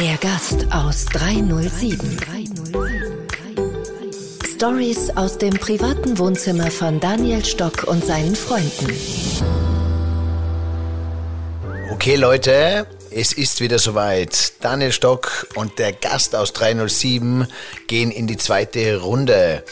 [0.00, 2.18] Der Gast aus 307.
[4.54, 8.90] Stories aus dem privaten Wohnzimmer von Daniel Stock und seinen Freunden.
[11.92, 14.54] Okay, Leute, es ist wieder soweit.
[14.62, 17.46] Daniel Stock und der Gast aus 307
[17.86, 19.62] gehen in die zweite Runde.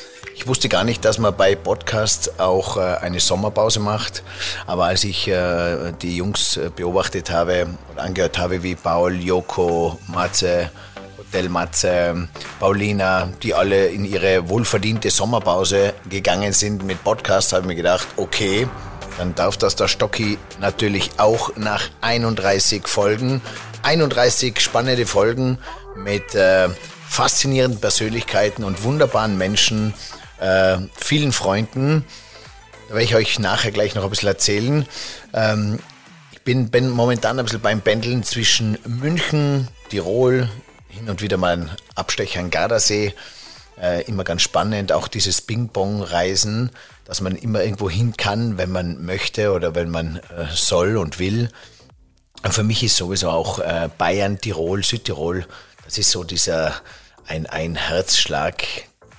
[0.43, 4.25] Ich wusste gar nicht, dass man bei Podcasts auch äh, eine Sommerpause macht.
[4.67, 10.01] Aber als ich äh, die Jungs äh, beobachtet habe und angehört habe, wie Paul, Joko,
[10.09, 10.73] Matze,
[11.17, 17.69] Hotel Matze, Paulina, die alle in ihre wohlverdiente Sommerpause gegangen sind mit Podcasts, habe ich
[17.69, 18.67] mir gedacht, okay,
[19.19, 23.43] dann darf das der Stocki natürlich auch nach 31 Folgen.
[23.85, 25.59] 31 spannende Folgen
[25.95, 26.69] mit äh,
[27.09, 29.95] faszinierenden Persönlichkeiten und wunderbaren Menschen
[30.43, 32.05] äh, vielen Freunden.
[32.89, 34.87] Da werde ich euch nachher gleich noch ein bisschen erzählen.
[35.33, 35.79] Ähm,
[36.33, 40.51] ich bin, bin momentan ein bisschen beim Pendeln zwischen München, Tirol,
[40.89, 43.15] hin und wieder mal ein Abstecher an Gardasee.
[43.81, 46.71] Äh, immer ganz spannend, auch dieses Ping-Pong-Reisen,
[47.05, 51.19] dass man immer irgendwo hin kann, wenn man möchte oder wenn man äh, soll und
[51.19, 51.51] will.
[52.43, 55.47] Und für mich ist sowieso auch äh, Bayern, Tirol, Südtirol,
[55.85, 56.75] das ist so dieser
[57.27, 58.65] ein, ein Herzschlag,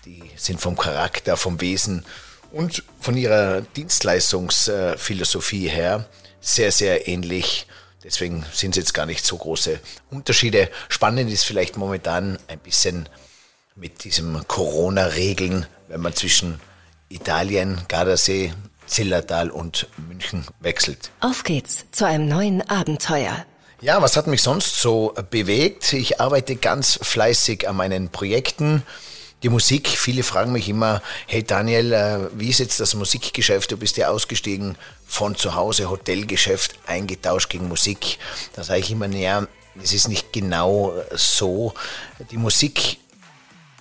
[0.06, 2.06] die sind vom Charakter, vom Wesen
[2.52, 6.08] und von ihrer Dienstleistungsphilosophie her
[6.42, 7.66] sehr, sehr ähnlich.
[8.04, 9.80] Deswegen sind es jetzt gar nicht so große
[10.12, 10.70] Unterschiede.
[10.90, 13.08] Spannend ist vielleicht momentan ein bisschen
[13.76, 16.60] mit diesem Corona-Regeln, wenn man zwischen
[17.10, 18.54] Italien, Gardasee,
[18.86, 21.12] Zillertal und München wechselt.
[21.22, 23.46] Auf geht's zu einem neuen Abenteuer.
[23.80, 25.94] Ja, was hat mich sonst so bewegt?
[25.94, 28.84] Ich arbeite ganz fleißig an meinen Projekten
[29.44, 33.72] die Musik, viele fragen mich immer, hey Daniel, äh, wie ist jetzt das Musikgeschäft?
[33.72, 38.18] Du bist ja ausgestiegen von zu Hause, Hotelgeschäft, eingetauscht gegen Musik.
[38.56, 39.46] Da sage ich immer, naja,
[39.82, 41.74] es ist nicht genau so.
[42.32, 42.98] Die Musik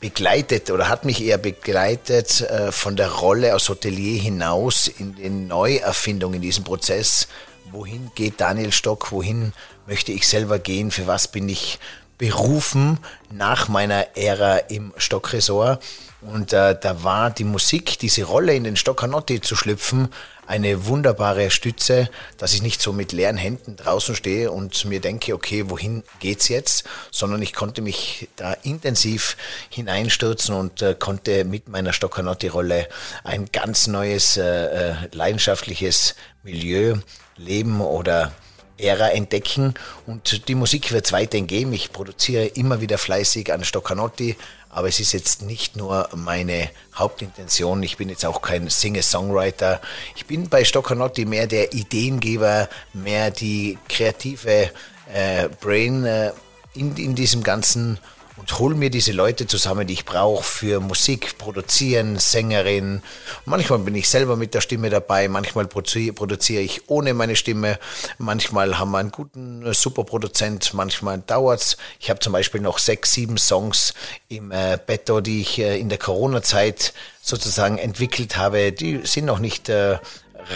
[0.01, 5.31] begleitet oder hat mich eher begleitet äh, von der Rolle als Hotelier hinaus in die
[5.31, 7.29] Neuerfindung in diesem Prozess.
[7.71, 9.13] Wohin geht Daniel Stock?
[9.13, 9.53] Wohin
[9.87, 10.91] möchte ich selber gehen?
[10.91, 11.79] Für was bin ich
[12.19, 12.99] berufen
[13.31, 15.83] nach meiner Ära im Stockresort.
[16.21, 20.09] Und äh, da war die Musik, diese Rolle in den Stoccanotti zu schlüpfen,
[20.47, 25.35] eine wunderbare Stütze, dass ich nicht so mit leeren Händen draußen stehe und mir denke,
[25.35, 26.85] okay, wohin geht's jetzt?
[27.11, 29.37] Sondern ich konnte mich da intensiv
[29.71, 32.89] hineinstürzen und äh, konnte mit meiner Stoccanotti-Rolle
[33.25, 36.97] ein ganz neues, äh, äh leidenschaftliches Milieu
[37.37, 38.33] leben oder
[38.79, 39.75] Ära entdecken
[40.07, 41.73] und die Musik wird es weiterhin geben.
[41.73, 44.37] Ich produziere immer wieder fleißig an Stoccanotti,
[44.71, 47.83] aber es ist jetzt nicht nur meine Hauptintention.
[47.83, 49.81] Ich bin jetzt auch kein Singer-Songwriter.
[50.17, 54.71] Ich bin bei Stoccanotti mehr der Ideengeber, mehr die kreative
[55.13, 56.33] äh, Brain äh,
[56.75, 57.99] in, in diesem ganzen
[58.43, 63.01] und hol mir diese Leute zusammen, die ich brauche für Musik, Produzieren, Sängerin.
[63.45, 67.79] Manchmal bin ich selber mit der Stimme dabei, manchmal produziere ich ohne meine Stimme,
[68.19, 71.77] manchmal haben wir einen guten äh, Superproduzent, manchmal dauert's.
[72.01, 73.95] Ich habe zum Beispiel noch sechs, sieben Songs
[74.29, 78.73] im äh, Betto, die ich äh, in der Corona-Zeit sozusagen entwickelt habe.
[78.73, 79.99] Die sind noch nicht äh,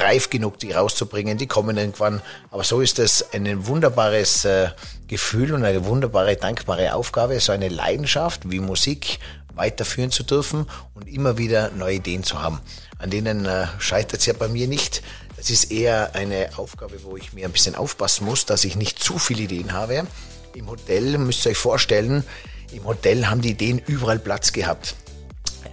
[0.00, 1.38] reif genug, die rauszubringen.
[1.38, 2.20] Die kommen irgendwann.
[2.50, 4.70] Aber so ist es ein wunderbares äh,
[5.08, 9.18] Gefühl und eine wunderbare, dankbare Aufgabe, so eine Leidenschaft wie Musik
[9.54, 12.60] weiterführen zu dürfen und immer wieder neue Ideen zu haben.
[12.98, 15.02] An denen äh, scheitert es ja bei mir nicht.
[15.36, 19.02] Das ist eher eine Aufgabe, wo ich mir ein bisschen aufpassen muss, dass ich nicht
[19.02, 20.06] zu viele Ideen habe.
[20.54, 22.24] Im Hotel müsst ihr euch vorstellen,
[22.72, 24.96] im Hotel haben die Ideen überall Platz gehabt.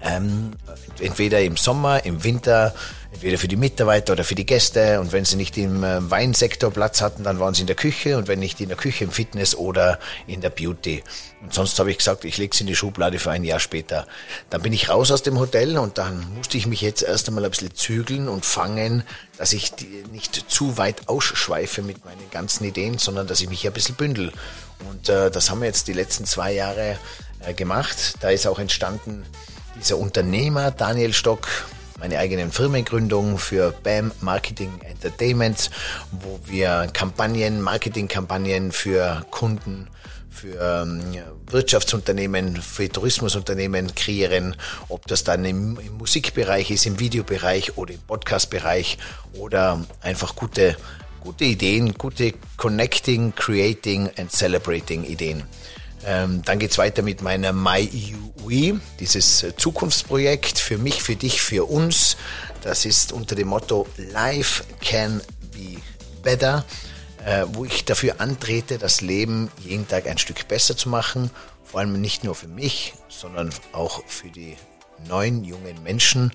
[0.04, 0.52] Ähm,
[1.00, 2.74] entweder im Sommer, im Winter,
[3.14, 5.00] entweder für die Mitarbeiter oder für die Gäste.
[5.00, 8.18] Und wenn sie nicht im äh, Weinsektor Platz hatten, dann waren sie in der Küche
[8.18, 11.04] und wenn nicht in der Küche, im Fitness oder in der Beauty.
[11.42, 14.08] Und sonst habe ich gesagt, ich lege es in die Schublade für ein Jahr später.
[14.50, 17.46] Dann bin ich raus aus dem Hotel und dann musste ich mich jetzt erst einmal
[17.46, 19.04] ein bisschen zügeln und fangen,
[19.38, 19.72] dass ich
[20.12, 24.32] nicht zu weit ausschweife mit meinen ganzen Ideen, sondern dass ich mich ein bisschen bündel.
[24.90, 26.98] Und äh, das haben wir jetzt die letzten zwei Jahre
[27.40, 28.16] äh, gemacht.
[28.22, 29.26] Da ist auch entstanden
[29.76, 31.48] dieser Unternehmer Daniel Stock,
[32.00, 35.70] meine eigenen Firmengründung für BAM Marketing Entertainment,
[36.12, 39.88] wo wir Kampagnen, Marketingkampagnen für Kunden,
[40.30, 41.02] für ähm,
[41.48, 44.56] Wirtschaftsunternehmen, für Tourismusunternehmen kreieren,
[44.90, 48.98] ob das dann im, im Musikbereich ist, im Videobereich oder im Podcastbereich
[49.34, 50.76] oder einfach gute,
[51.22, 55.44] gute Ideen, gute Connecting, Creating and Celebrating Ideen.
[56.06, 61.16] Ähm, dann geht's weiter mit meiner My EU We, dieses äh, Zukunftsprojekt für mich, für
[61.16, 62.18] dich, für uns.
[62.62, 65.22] Das ist unter dem Motto Life can
[65.52, 65.80] be
[66.22, 66.66] better,
[67.26, 71.32] äh, wo ich dafür antrete, das Leben jeden Tag ein Stück besser zu machen.
[71.64, 74.58] Vor allem nicht nur für mich, sondern auch für die
[75.08, 76.34] neuen jungen Menschen,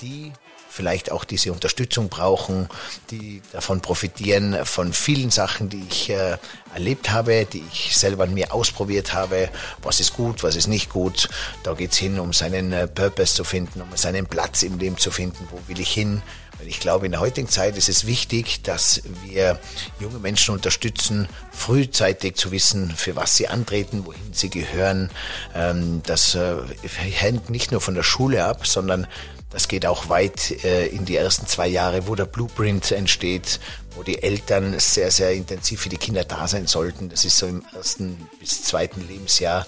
[0.00, 0.32] die
[0.78, 2.68] vielleicht auch diese Unterstützung brauchen,
[3.10, 6.36] die davon profitieren, von vielen Sachen, die ich äh,
[6.72, 9.48] erlebt habe, die ich selber an mir ausprobiert habe.
[9.82, 11.28] Was ist gut, was ist nicht gut.
[11.64, 14.98] Da geht es hin, um seinen äh, Purpose zu finden, um seinen Platz im Leben
[14.98, 15.48] zu finden.
[15.50, 16.22] Wo will ich hin?
[16.64, 19.58] Ich glaube, in der heutigen Zeit ist es wichtig, dass wir
[19.98, 25.10] junge Menschen unterstützen, frühzeitig zu wissen, für was sie antreten, wohin sie gehören.
[25.56, 29.08] Ähm, das äh, hängt nicht nur von der Schule ab, sondern
[29.50, 33.60] das geht auch weit äh, in die ersten zwei Jahre, wo der Blueprint entsteht,
[33.94, 37.08] wo die Eltern sehr, sehr intensiv für die Kinder da sein sollten.
[37.08, 39.66] Das ist so im ersten bis zweiten Lebensjahr.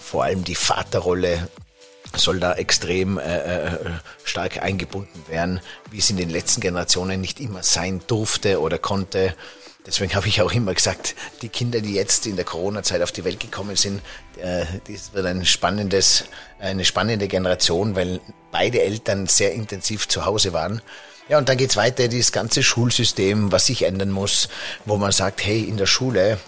[0.00, 1.48] Vor allem die Vaterrolle
[2.16, 3.78] soll da extrem äh, äh,
[4.24, 5.60] stark eingebunden werden,
[5.90, 9.34] wie es in den letzten Generationen nicht immer sein durfte oder konnte.
[9.86, 13.24] Deswegen habe ich auch immer gesagt, die Kinder, die jetzt in der Corona-Zeit auf die
[13.24, 14.02] Welt gekommen sind,
[14.40, 16.24] äh, das wird ein spannendes,
[16.60, 18.20] eine spannende Generation, weil
[18.50, 20.82] beide Eltern sehr intensiv zu Hause waren.
[21.28, 24.48] Ja, und dann geht's weiter, dieses ganze Schulsystem, was sich ändern muss,
[24.86, 26.38] wo man sagt, hey, in der Schule,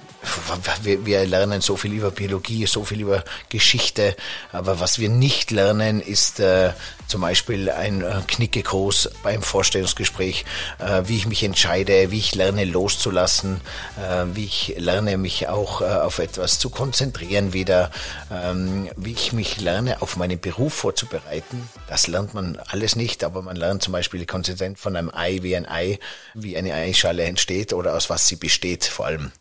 [0.83, 4.17] wir, wir lernen so viel über Biologie, so viel über Geschichte,
[4.53, 6.73] aber was wir nicht lernen, ist äh,
[7.07, 10.45] zum Beispiel ein äh, Knickekurs beim Vorstellungsgespräch,
[10.79, 13.61] äh, wie ich mich entscheide, wie ich lerne loszulassen,
[13.99, 17.91] äh, wie ich lerne mich auch äh, auf etwas zu konzentrieren wieder,
[18.31, 21.69] ähm, wie ich mich lerne auf meinen Beruf vorzubereiten.
[21.89, 25.57] Das lernt man alles nicht, aber man lernt zum Beispiel die von einem Ei, wie
[25.57, 25.99] ein Ei,
[26.35, 29.33] wie eine Eischale entsteht oder aus was sie besteht vor allem.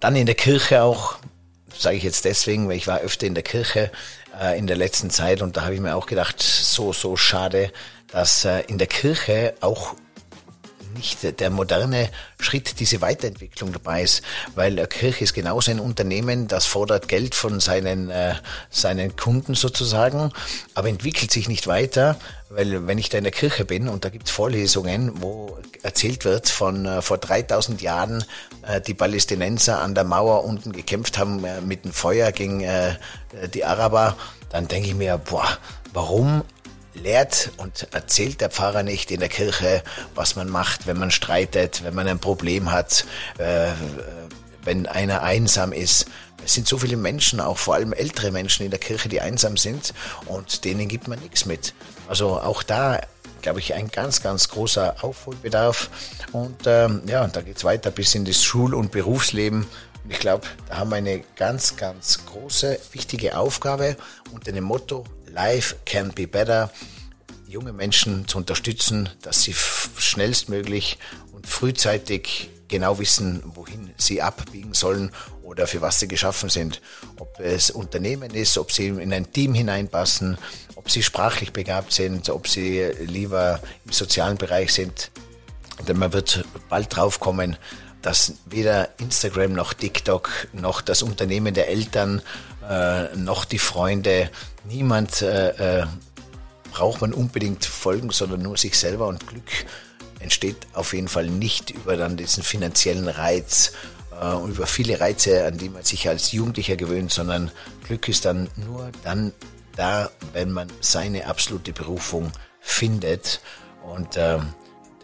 [0.00, 1.16] Dann in der Kirche auch,
[1.76, 3.90] sage ich jetzt deswegen, weil ich war öfter in der Kirche
[4.40, 5.42] äh, in der letzten Zeit.
[5.42, 7.72] Und da habe ich mir auch gedacht, so, so schade,
[8.08, 9.94] dass äh, in der Kirche auch
[10.94, 14.22] nicht der moderne Schritt, diese Weiterentwicklung dabei ist,
[14.54, 18.34] weil äh, Kirche ist genauso ein Unternehmen, das fordert Geld von seinen, äh,
[18.70, 20.32] seinen Kunden sozusagen,
[20.74, 22.16] aber entwickelt sich nicht weiter,
[22.48, 26.24] weil wenn ich da in der Kirche bin und da gibt es Vorlesungen, wo erzählt
[26.24, 28.24] wird von äh, vor 3000 Jahren
[28.62, 32.94] äh, die Palästinenser an der Mauer unten gekämpft haben äh, mit dem Feuer gegen äh,
[33.52, 34.16] die Araber,
[34.50, 35.48] dann denke ich mir, boah,
[35.92, 36.42] warum
[36.94, 39.82] lehrt und erzählt der Pfarrer nicht in der Kirche,
[40.14, 43.04] was man macht, wenn man streitet, wenn man ein Problem hat,
[43.38, 43.68] äh,
[44.62, 46.06] wenn einer einsam ist.
[46.44, 49.56] Es sind so viele Menschen, auch vor allem ältere Menschen in der Kirche, die einsam
[49.56, 49.94] sind
[50.26, 51.74] und denen gibt man nichts mit.
[52.08, 53.00] Also auch da
[53.44, 55.90] glaube ich, ein ganz, ganz großer Aufholbedarf.
[56.32, 59.66] Und ähm, ja, da geht es weiter bis in das Schul- und Berufsleben.
[60.04, 63.96] Und ich glaube, da haben wir eine ganz, ganz große, wichtige Aufgabe
[64.32, 66.70] unter dem Motto Life can be better,
[67.48, 70.98] junge Menschen zu unterstützen, dass sie schnellstmöglich
[71.32, 75.10] und frühzeitig genau wissen, wohin sie abbiegen sollen
[75.42, 76.80] oder für was sie geschaffen sind.
[77.18, 80.38] Ob es Unternehmen ist, ob sie in ein Team hineinpassen,
[80.74, 85.10] ob sie sprachlich begabt sind, ob sie lieber im sozialen Bereich sind.
[85.88, 87.56] Denn man wird bald drauf kommen,
[88.04, 92.20] dass weder Instagram noch TikTok noch das Unternehmen der Eltern
[92.68, 94.30] äh, noch die Freunde,
[94.64, 95.86] niemand äh, äh,
[96.70, 99.06] braucht man unbedingt folgen, sondern nur sich selber.
[99.06, 99.50] Und Glück
[100.20, 103.72] entsteht auf jeden Fall nicht über dann diesen finanziellen Reiz
[104.20, 107.50] äh, über viele Reize, an die man sich als Jugendlicher gewöhnt, sondern
[107.86, 109.32] Glück ist dann nur dann
[109.76, 113.40] da, wenn man seine absolute Berufung findet.
[113.82, 114.52] Und ähm,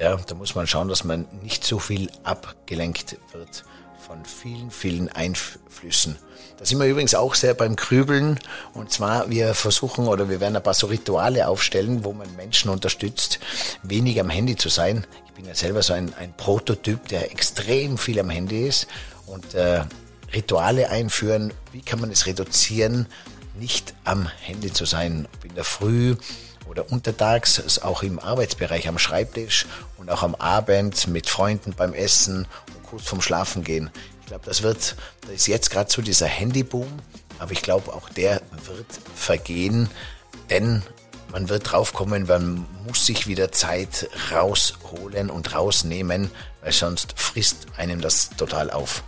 [0.00, 3.64] ja, da muss man schauen, dass man nicht so viel abgelenkt wird
[4.06, 6.16] von vielen, vielen Einflüssen.
[6.58, 8.40] Da sind wir übrigens auch sehr beim Grübeln.
[8.74, 12.70] Und zwar, wir versuchen oder wir werden ein paar so Rituale aufstellen, wo man Menschen
[12.70, 13.40] unterstützt,
[13.82, 15.06] wenig am Handy zu sein.
[15.26, 18.88] Ich bin ja selber so ein, ein Prototyp, der extrem viel am Handy ist.
[19.26, 19.84] Und äh,
[20.34, 23.06] Rituale einführen, wie kann man es reduzieren,
[23.58, 25.28] nicht am Handy zu sein.
[25.34, 26.16] Ob in der Früh,
[26.70, 29.66] oder untertags, auch im Arbeitsbereich am Schreibtisch
[29.98, 33.90] und auch am Abend mit Freunden beim Essen und kurz vorm Schlafen gehen.
[34.20, 34.94] Ich glaube, das wird,
[35.26, 36.86] da ist jetzt gerade so dieser Handyboom,
[37.40, 38.86] aber ich glaube, auch der wird
[39.16, 39.90] vergehen,
[40.48, 40.82] denn
[41.32, 46.30] man wird draufkommen, man muss sich wieder Zeit rausholen und rausnehmen,
[46.62, 49.02] weil sonst frisst einem das total auf.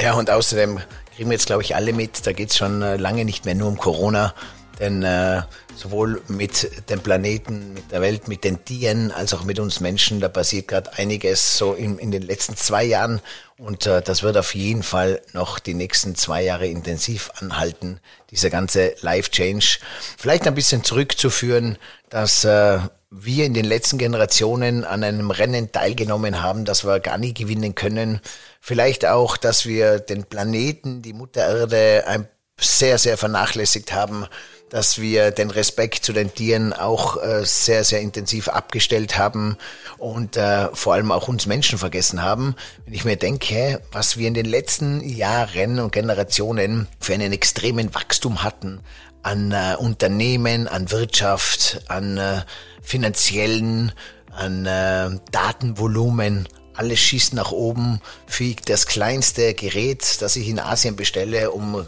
[0.00, 0.80] Ja, und außerdem
[1.14, 3.54] kriegen wir jetzt, glaube ich, alle mit, da geht es schon äh, lange nicht mehr
[3.54, 4.34] nur um Corona,
[4.78, 5.42] denn äh,
[5.76, 10.20] sowohl mit dem Planeten, mit der Welt, mit den Tieren, als auch mit uns Menschen,
[10.20, 13.20] da passiert gerade einiges so in, in den letzten zwei Jahren.
[13.56, 18.00] Und äh, das wird auf jeden Fall noch die nächsten zwei Jahre intensiv anhalten,
[18.30, 19.78] dieser ganze Life Change.
[20.18, 21.78] Vielleicht ein bisschen zurückzuführen,
[22.08, 22.78] dass äh,
[23.10, 27.76] wir in den letzten Generationen an einem Rennen teilgenommen haben, das wir gar nie gewinnen
[27.76, 28.20] können.
[28.60, 32.28] Vielleicht auch, dass wir den Planeten, die Mutter Erde, ein
[32.58, 34.26] sehr, sehr vernachlässigt haben,
[34.74, 39.56] dass wir den Respekt zu den Tieren auch äh, sehr, sehr intensiv abgestellt haben
[39.98, 42.56] und äh, vor allem auch uns Menschen vergessen haben.
[42.84, 47.94] Wenn ich mir denke, was wir in den letzten Jahren und Generationen für einen extremen
[47.94, 48.80] Wachstum hatten
[49.22, 52.42] an äh, Unternehmen, an Wirtschaft, an äh,
[52.82, 53.92] finanziellen,
[54.32, 60.96] an äh, Datenvolumen, alles schießt nach oben, fliegt das kleinste Gerät, das ich in Asien
[60.96, 61.86] bestelle, um,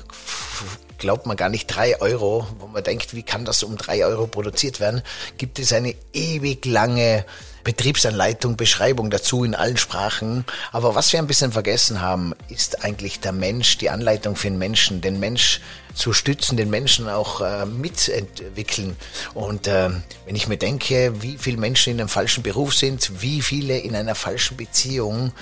[0.98, 4.26] glaubt man gar nicht, drei Euro, wo man denkt, wie kann das um drei Euro
[4.26, 5.02] produziert werden,
[5.38, 7.24] gibt es eine ewig lange
[7.66, 10.44] Betriebsanleitung, Beschreibung dazu in allen Sprachen.
[10.70, 14.58] Aber was wir ein bisschen vergessen haben, ist eigentlich der Mensch, die Anleitung für den
[14.58, 15.60] Menschen, den Mensch
[15.92, 18.96] zu stützen, den Menschen auch äh, mitentwickeln.
[19.34, 19.90] Und äh,
[20.26, 23.96] wenn ich mir denke, wie viele Menschen in einem falschen Beruf sind, wie viele in
[23.96, 25.32] einer falschen Beziehung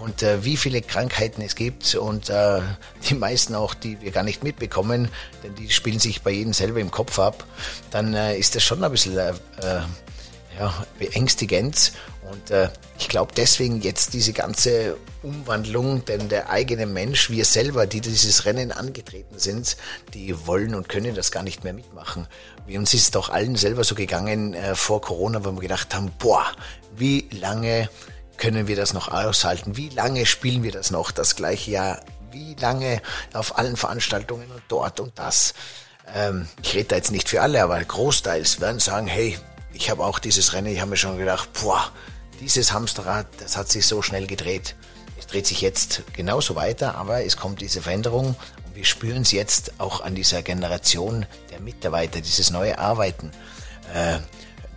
[0.00, 2.60] und äh, wie viele Krankheiten es gibt und äh,
[3.08, 5.08] die meisten auch, die wir gar nicht mitbekommen,
[5.42, 7.44] denn die spielen sich bei jedem selber im Kopf ab,
[7.90, 9.80] dann äh, ist das schon ein bisschen äh, äh
[10.58, 11.92] ja, beängstigend.
[12.30, 17.86] Und äh, ich glaube deswegen jetzt diese ganze Umwandlung, denn der eigene Mensch, wir selber,
[17.86, 19.76] die dieses Rennen angetreten sind,
[20.14, 22.26] die wollen und können das gar nicht mehr mitmachen.
[22.66, 26.12] Wie uns ist doch allen selber so gegangen äh, vor Corona, wo wir gedacht haben,
[26.18, 26.46] boah,
[26.96, 27.88] wie lange
[28.44, 29.78] können wir das noch aushalten?
[29.78, 32.00] Wie lange spielen wir das noch das gleiche Jahr?
[32.30, 33.00] Wie lange
[33.32, 35.54] auf allen Veranstaltungen und dort und das?
[36.14, 39.38] Ähm, ich rede da jetzt nicht für alle, aber Großteils werden sagen, hey,
[39.72, 41.90] ich habe auch dieses Rennen, ich habe mir schon gedacht, boah,
[42.38, 44.76] dieses Hamsterrad, das hat sich so schnell gedreht.
[45.18, 48.36] Es dreht sich jetzt genauso weiter, aber es kommt diese Veränderung
[48.66, 53.30] und wir spüren es jetzt auch an dieser Generation der Mitarbeiter, dieses neue Arbeiten.
[53.94, 54.18] Äh,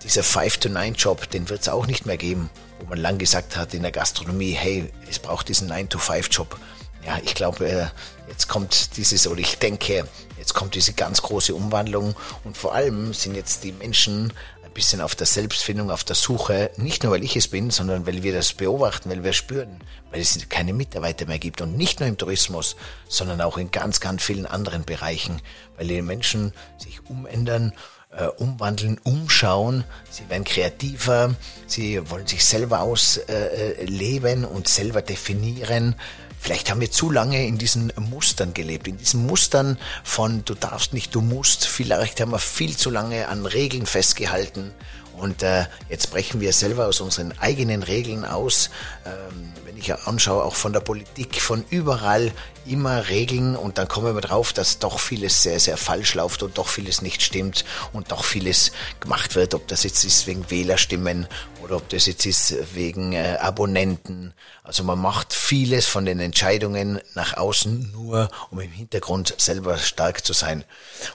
[0.06, 3.81] dieser 5-to-9-Job, den wird es auch nicht mehr geben, wo man lang gesagt hat in
[3.81, 6.60] der Gastronomie, hey, es braucht diesen 9-to-5-Job.
[7.05, 7.88] Ja, ich glaube, äh,
[8.27, 10.07] jetzt kommt dieses, oder ich denke,
[10.38, 12.15] jetzt kommt diese ganz große Umwandlung.
[12.43, 14.34] Und vor allem sind jetzt die Menschen
[14.77, 18.22] bisschen auf der Selbstfindung, auf der Suche, nicht nur weil ich es bin, sondern weil
[18.22, 19.79] wir das beobachten, weil wir spüren,
[20.12, 21.62] weil es keine Mitarbeiter mehr gibt.
[21.62, 22.75] Und nicht nur im Tourismus,
[23.07, 25.41] sondern auch in ganz, ganz vielen anderen Bereichen,
[25.77, 27.74] weil die Menschen sich umändern,
[28.18, 31.36] äh, umwandeln, umschauen, sie werden kreativer,
[31.68, 35.96] sie wollen sich selber ausleben äh, und selber definieren.
[36.40, 40.94] Vielleicht haben wir zu lange in diesen Mustern gelebt, in diesen Mustern von du darfst
[40.94, 41.66] nicht, du musst.
[41.66, 44.72] Vielleicht haben wir viel zu lange an Regeln festgehalten
[45.18, 48.70] und äh, jetzt brechen wir selber aus unseren eigenen Regeln aus.
[49.06, 52.32] Ähm, wenn ich anschaue, auch von der Politik, von überall
[52.66, 56.58] immer Regeln und dann kommen wir drauf, dass doch vieles sehr, sehr falsch läuft und
[56.58, 61.28] doch vieles nicht stimmt und doch vieles gemacht wird, ob das jetzt ist wegen Wählerstimmen
[61.62, 64.34] oder ob das jetzt ist wegen äh, Abonnenten.
[64.64, 70.26] Also man macht vieles von den Entscheidungen nach außen nur, um im Hintergrund selber stark
[70.26, 70.64] zu sein.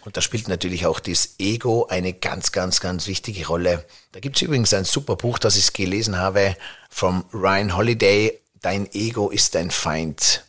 [0.04, 3.84] Und da spielt natürlich auch das Ego eine ganz, ganz, ganz wichtige Rolle.
[4.12, 6.56] Da gibt es übrigens ein super Buch, das ich gelesen habe,
[6.90, 10.44] vom Ryan Holiday, Dein Ego ist dein Feind.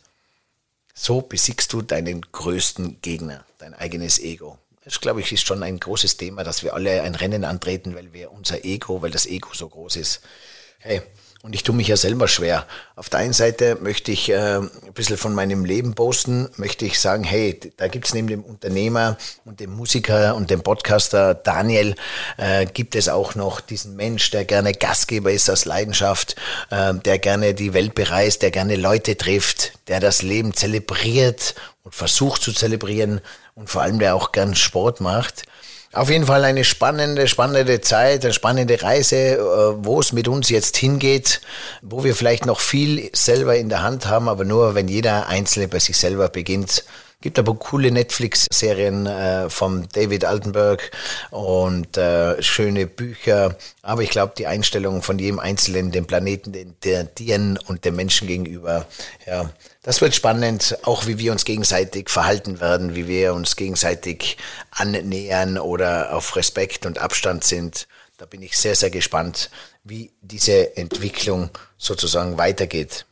[0.94, 4.56] So besiegst du deinen größten Gegner, dein eigenes Ego.
[4.84, 8.12] Das, glaube ich, ist schon ein großes Thema, dass wir alle ein Rennen antreten, weil
[8.12, 10.20] wir unser Ego, weil das Ego so groß ist.
[10.78, 11.02] Hey,
[11.44, 12.66] und ich tue mich ja selber schwer.
[12.96, 16.98] Auf der einen Seite möchte ich äh, ein bisschen von meinem Leben posten, möchte ich
[16.98, 21.96] sagen, hey, da gibt's neben dem Unternehmer und dem Musiker und dem Podcaster Daniel,
[22.38, 26.34] äh, gibt es auch noch diesen Mensch, der gerne Gastgeber ist aus Leidenschaft,
[26.70, 31.94] äh, der gerne die Welt bereist, der gerne Leute trifft, der das Leben zelebriert und
[31.94, 33.20] versucht zu zelebrieren
[33.54, 35.44] und vor allem der auch gern Sport macht.
[35.94, 39.38] Auf jeden Fall eine spannende, spannende Zeit, eine spannende Reise, äh,
[39.84, 41.40] wo es mit uns jetzt hingeht,
[41.82, 45.68] wo wir vielleicht noch viel selber in der Hand haben, aber nur wenn jeder Einzelne
[45.68, 46.82] bei sich selber beginnt.
[47.24, 50.90] Gibt aber coole Netflix-Serien äh, vom David Altenberg
[51.30, 53.56] und äh, schöne Bücher.
[53.80, 57.96] Aber ich glaube, die Einstellung von jedem Einzelnen, dem Planeten, den, den Tieren und den
[57.96, 58.84] Menschen gegenüber,
[59.24, 59.48] ja,
[59.80, 64.36] das wird spannend, auch wie wir uns gegenseitig verhalten werden, wie wir uns gegenseitig
[64.70, 67.88] annähern oder auf Respekt und Abstand sind.
[68.18, 69.48] Da bin ich sehr, sehr gespannt,
[69.82, 73.06] wie diese Entwicklung sozusagen weitergeht.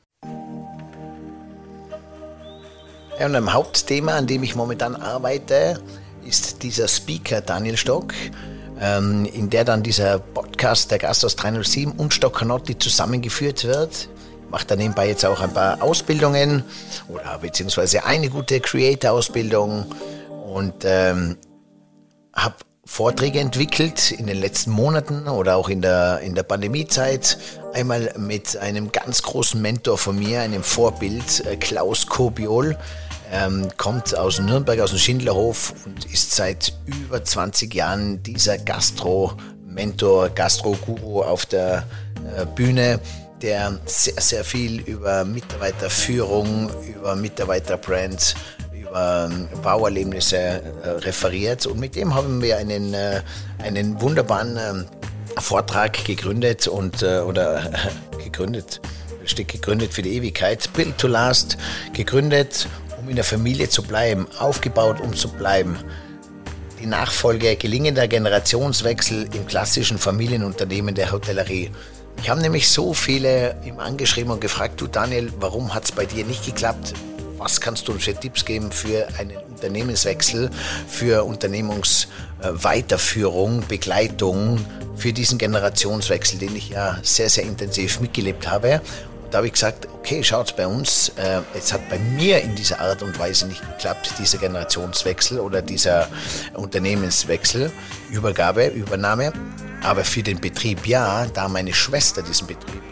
[3.23, 5.81] Ja, und ein Hauptthema, an dem ich momentan arbeite,
[6.27, 8.13] ist dieser Speaker Daniel Stock,
[8.81, 14.09] ähm, in der dann dieser Podcast der Gast aus 307 und Stock Canotti zusammengeführt wird
[14.51, 16.65] mache da nebenbei jetzt auch ein paar Ausbildungen
[17.09, 19.87] oder beziehungsweise eine gute Creator-Ausbildung
[20.53, 21.37] und ähm,
[22.35, 27.39] habe Vorträge entwickelt in den letzten Monaten oder auch in der, in der Pandemiezeit.
[27.73, 32.77] Einmal mit einem ganz großen Mentor von mir, einem Vorbild, äh, Klaus Kobiol.
[33.35, 40.29] Ähm, kommt aus Nürnberg, aus dem Schindlerhof und ist seit über 20 Jahren dieser Gastro-Mentor,
[40.29, 41.87] Gastro-Guru auf der
[42.37, 43.01] äh, Bühne,
[43.41, 48.35] der sehr, sehr viel über Mitarbeiterführung, über Mitarbeiterbrands,
[48.73, 51.65] über ähm, Bauerlebnisse äh, referiert.
[51.65, 53.23] Und mit dem haben wir einen, äh,
[53.63, 54.85] einen wunderbaren ähm,
[55.39, 57.71] Vortrag gegründet und äh, oder
[58.23, 58.81] gegründet,
[59.25, 61.57] steht gegründet für die Ewigkeit, Build to Last,
[61.95, 62.69] gegründet,
[63.03, 65.77] um in der Familie zu bleiben, aufgebaut, um zu bleiben.
[66.81, 71.71] Die Nachfolge gelingender Generationswechsel im klassischen Familienunternehmen der Hotellerie.
[72.21, 76.07] Ich habe nämlich so viele ihm angeschrieben und gefragt, du Daniel, warum hat es bei
[76.07, 76.95] dir nicht geklappt?
[77.39, 80.49] Was kannst du uns für Tipps geben für einen Unternehmenswechsel,
[80.87, 84.65] für Unternehmungsweiterführung, Begleitung,
[84.97, 88.81] für diesen Generationswechsel, den ich ja sehr, sehr intensiv mitgelebt habe?
[89.33, 92.81] Da habe ich gesagt, okay, schaut bei uns, äh, es hat bei mir in dieser
[92.81, 96.09] Art und Weise nicht geklappt, dieser Generationswechsel oder dieser
[96.53, 97.73] Unternehmenswechsel,
[98.11, 99.33] Übergabe, Übernahme.
[99.83, 102.83] Aber für den Betrieb ja, da meine Schwester diesen Betrieb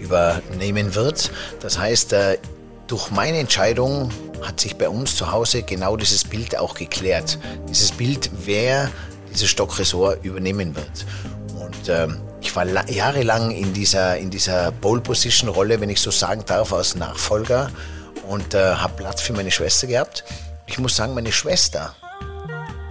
[0.00, 1.32] übernehmen wird.
[1.60, 2.38] Das heißt, äh,
[2.86, 7.40] durch meine Entscheidung hat sich bei uns zu Hause genau dieses Bild auch geklärt.
[7.68, 8.88] Dieses Bild, wer
[9.32, 11.06] dieses Stockressort übernehmen wird.
[11.58, 16.72] Und ähm, ich war jahrelang in dieser, in dieser Pole-Position-Rolle, wenn ich so sagen darf,
[16.72, 17.70] als Nachfolger
[18.28, 20.24] und äh, habe Platz für meine Schwester gehabt.
[20.66, 21.94] Ich muss sagen, meine Schwester,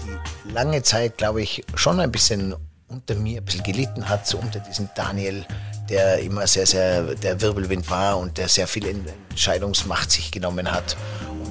[0.04, 2.56] die lange Zeit, glaube ich, schon ein bisschen
[2.88, 5.46] unter mir ein bisschen gelitten hat, so unter diesem Daniel,
[5.90, 8.86] der immer sehr, sehr der Wirbelwind war und der sehr viel
[9.30, 10.98] Entscheidungsmacht sich genommen hat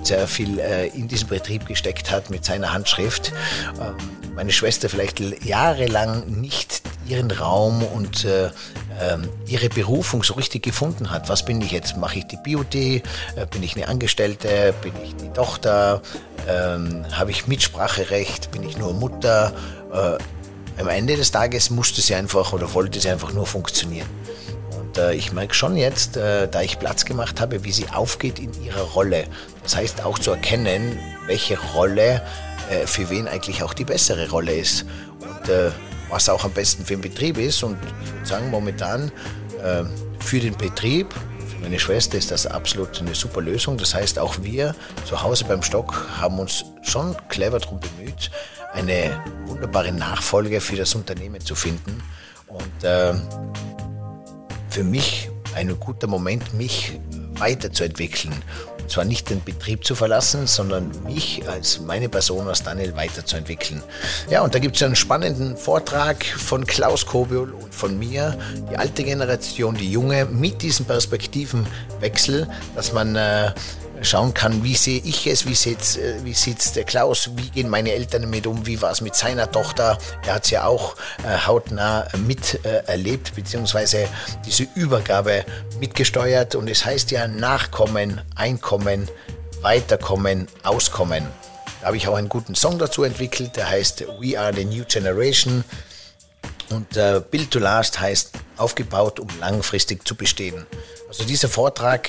[0.07, 3.33] sehr viel äh, in diesen Betrieb gesteckt hat mit seiner Handschrift.
[3.81, 3.97] Ähm,
[4.35, 8.51] meine Schwester vielleicht jahrelang nicht ihren Raum und äh,
[9.01, 11.29] ähm, ihre Berufung so richtig gefunden hat.
[11.29, 11.97] Was bin ich jetzt?
[11.97, 13.03] Mache ich die Beauty?
[13.37, 14.75] Äh, bin ich eine Angestellte?
[14.83, 16.03] Bin ich die Tochter?
[16.49, 18.51] Ähm, Habe ich Mitspracherecht?
[18.51, 19.53] Bin ich nur Mutter?
[19.93, 20.19] Äh,
[20.81, 24.09] am Ende des Tages musste sie einfach oder wollte sie einfach nur funktionieren.
[24.97, 28.53] Äh, ich merke schon jetzt, äh, da ich Platz gemacht habe, wie sie aufgeht in
[28.63, 29.25] ihrer Rolle.
[29.63, 32.23] Das heißt auch zu erkennen, welche Rolle
[32.71, 34.87] äh, für wen eigentlich auch die bessere Rolle ist.
[35.21, 35.71] Und äh,
[36.09, 37.63] was auch am besten für den Betrieb ist.
[37.63, 39.11] Und ich würde sagen, momentan
[39.63, 39.85] äh,
[40.21, 41.13] für den Betrieb,
[41.49, 43.77] für meine Schwester ist das absolut eine super Lösung.
[43.79, 48.31] Das heißt, auch wir zu Hause beim Stock haben uns schon clever darum bemüht,
[48.73, 52.03] eine wunderbare Nachfolge für das Unternehmen zu finden.
[52.47, 53.15] Und äh,
[54.77, 57.01] für mich ein guter Moment, mich
[57.39, 58.35] weiterzuentwickeln.
[58.79, 63.83] Und zwar nicht den Betrieb zu verlassen, sondern mich als meine Person, als Daniel weiterzuentwickeln.
[64.29, 68.37] Ja, und da gibt es einen spannenden Vortrag von Klaus Kobiol und von mir,
[68.71, 73.53] die alte Generation, die junge, mit diesem Perspektivenwechsel, dass man äh,
[74.03, 77.69] schauen kann, wie sehe ich es, wie sieht äh, wie sieht's der Klaus, wie gehen
[77.69, 79.99] meine Eltern damit um, wie war es mit seiner Tochter.
[80.27, 84.09] Er hat es ja auch äh, hautnah miterlebt, äh, beziehungsweise
[84.45, 85.45] diese Übergabe
[85.81, 86.55] mitgesteuert.
[86.55, 89.09] Und es heißt ja Nachkommen, Einkommen,
[89.63, 91.27] Weiterkommen, Auskommen.
[91.81, 94.85] Da habe ich auch einen guten Song dazu entwickelt, der heißt We Are the New
[94.85, 95.65] Generation.
[96.71, 100.67] Und äh, Build to Last heißt aufgebaut, um langfristig zu bestehen.
[101.09, 102.09] Also dieser Vortrag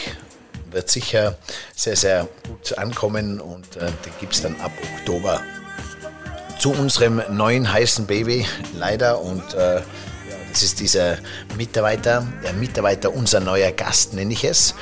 [0.78, 1.36] wird sicher
[1.76, 5.42] sehr, sehr gut ankommen und äh, den gibt es dann ab Oktober
[6.60, 8.46] zu unserem neuen heißen Baby,
[8.78, 9.20] leider.
[9.20, 9.82] Und äh,
[10.52, 11.18] das ist dieser
[11.58, 14.76] Mitarbeiter, der Mitarbeiter, unser neuer Gast nenne ich es,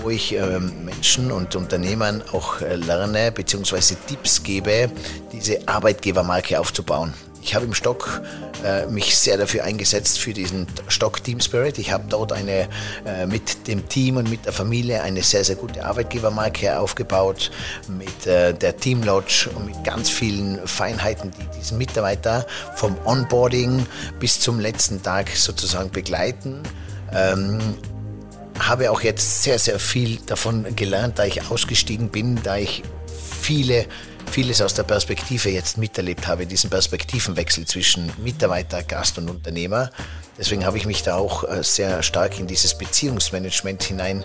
[0.00, 3.96] wo ich äh, Menschen und Unternehmern auch äh, lerne bzw.
[4.06, 4.92] Tipps gebe,
[5.32, 7.14] diese Arbeitgebermarke aufzubauen.
[7.42, 8.22] Ich habe im Stock
[8.64, 11.76] äh, mich sehr dafür eingesetzt für diesen Stock Team Spirit.
[11.78, 12.68] Ich habe dort eine
[13.04, 17.50] äh, mit dem Team und mit der Familie eine sehr sehr gute Arbeitgebermarke aufgebaut
[17.88, 23.86] mit äh, der Team Lodge und mit ganz vielen Feinheiten, die diesen Mitarbeiter vom Onboarding
[24.20, 26.62] bis zum letzten Tag sozusagen begleiten.
[27.12, 27.58] Ähm,
[28.60, 32.84] habe auch jetzt sehr sehr viel davon gelernt, da ich ausgestiegen bin, da ich
[33.40, 33.86] viele
[34.30, 39.90] vieles aus der Perspektive jetzt miterlebt habe, diesen Perspektivenwechsel zwischen Mitarbeiter, Gast und Unternehmer.
[40.38, 44.24] Deswegen habe ich mich da auch äh, sehr stark in dieses Beziehungsmanagement hinein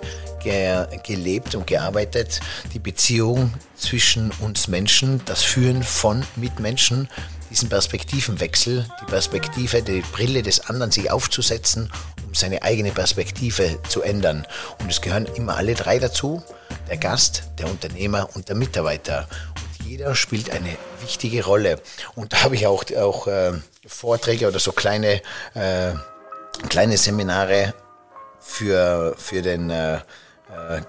[1.03, 2.39] gelebt und gearbeitet.
[2.73, 7.09] Die Beziehung zwischen uns Menschen, das Führen von Mitmenschen,
[7.49, 11.91] diesen Perspektivenwechsel, die Perspektive, die Brille des anderen sich aufzusetzen,
[12.25, 14.45] um seine eigene Perspektive zu ändern.
[14.79, 16.41] Und es gehören immer alle drei dazu,
[16.89, 19.27] der Gast, der Unternehmer und der Mitarbeiter
[19.83, 21.81] jeder spielt eine wichtige Rolle.
[22.15, 23.53] Und da habe ich auch, auch äh,
[23.85, 25.21] Vorträge oder so kleine,
[25.53, 25.93] äh,
[26.69, 27.73] kleine Seminare
[28.39, 30.01] für, für den äh, äh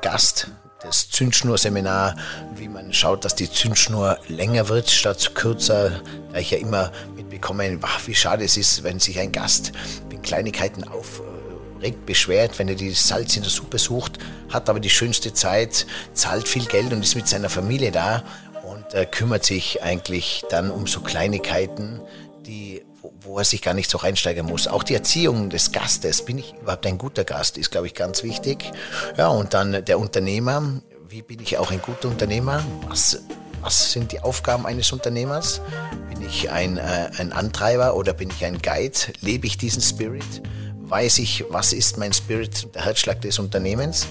[0.00, 0.48] Gast,
[0.80, 2.16] das Zündschnurseminar,
[2.54, 7.78] wie man schaut, dass die Zündschnur länger wird statt kürzer, da ich ja immer mitbekomme,
[7.82, 9.72] ach, wie schade es ist, wenn sich ein Gast
[10.08, 14.18] mit Kleinigkeiten aufregt, beschwert, wenn er die Salz in der Suppe sucht,
[14.50, 18.22] hat aber die schönste Zeit, zahlt viel Geld und ist mit seiner Familie da
[18.70, 22.00] und äh, kümmert sich eigentlich dann um so Kleinigkeiten,
[22.46, 22.82] die
[23.20, 24.66] wo er sich gar nicht so reinsteigern muss.
[24.68, 28.22] Auch die Erziehung des Gastes, bin ich überhaupt ein guter Gast, ist, glaube ich, ganz
[28.22, 28.70] wichtig.
[29.16, 32.64] Ja, und dann der Unternehmer, wie bin ich auch ein guter Unternehmer?
[32.88, 33.22] Was,
[33.60, 35.60] was sind die Aufgaben eines Unternehmers?
[36.08, 38.98] Bin ich ein, äh, ein Antreiber oder bin ich ein Guide?
[39.20, 40.42] Lebe ich diesen Spirit?
[40.80, 44.06] Weiß ich, was ist mein Spirit, der Herzschlag des Unternehmens?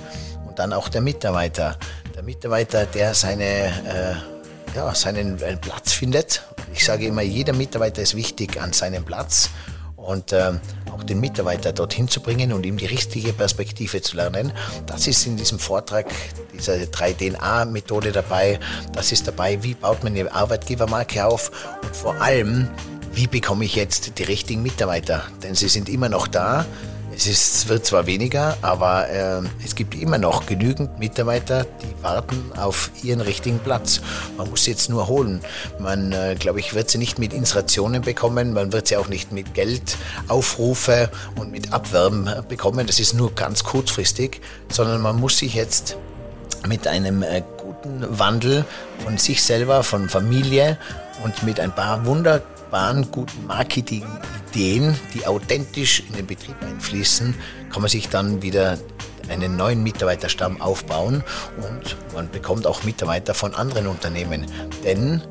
[0.48, 1.78] Und dann auch der Mitarbeiter.
[2.16, 4.37] Der Mitarbeiter, der seine, äh,
[4.78, 6.44] ja, seinen äh, Platz findet
[6.78, 9.50] ich sage immer, jeder Mitarbeiter ist wichtig an seinem Platz
[9.96, 10.60] und ähm,
[10.92, 14.54] auch den Mitarbeiter dorthin zu bringen und ihm die richtige Perspektive zu lernen.
[14.86, 16.06] Das ist in diesem Vortrag
[16.54, 18.60] dieser 3DNA-Methode dabei.
[18.94, 21.52] Das ist dabei, wie baut man eine Arbeitgebermarke auf
[21.84, 22.70] und vor allem,
[23.12, 25.24] wie bekomme ich jetzt die richtigen Mitarbeiter?
[25.42, 26.66] Denn sie sind immer noch da.
[27.18, 32.52] Es ist, wird zwar weniger, aber äh, es gibt immer noch genügend Mitarbeiter, die warten
[32.56, 34.02] auf ihren richtigen Platz.
[34.38, 35.42] Man muss sie jetzt nur holen.
[35.80, 39.32] Man, äh, glaube ich, wird sie nicht mit Inspirationen bekommen, man wird sie auch nicht
[39.32, 42.86] mit Geld, Aufrufe und mit Abwerben bekommen.
[42.86, 45.98] Das ist nur ganz kurzfristig, sondern man muss sich jetzt
[46.68, 48.64] mit einem äh, guten Wandel
[49.04, 50.78] von sich selber, von Familie
[51.24, 57.34] und mit ein paar Wunder wunderbaren, guten Marketing-Ideen, die authentisch in den Betrieb einfließen,
[57.72, 58.78] kann man sich dann wieder
[59.30, 61.24] einen neuen Mitarbeiterstamm aufbauen
[61.58, 64.46] und man bekommt auch Mitarbeiter von anderen Unternehmen.
[64.84, 65.22] Denn